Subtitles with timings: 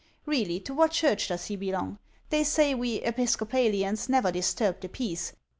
[0.25, 1.99] Really, to what church does he belong?
[2.31, 5.33] They say we Episcopalians never disturb the peace.